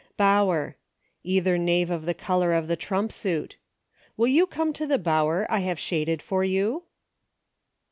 Bower. 0.17 0.77
Either 1.23 1.59
Knave 1.59 1.91
of 1.91 2.05
the 2.07 2.15
color 2.15 2.53
of 2.53 2.67
the 2.67 2.75
trump 2.75 3.11
suit." 3.11 3.57
Will 4.17 4.29
you 4.29 4.47
come 4.47 4.73
to 4.73 4.87
the 4.87 4.97
bower 4.97 5.45
I 5.47 5.59
have 5.59 5.77
shaded 5.77 6.23
for 6.23 6.43
you 6.43 6.85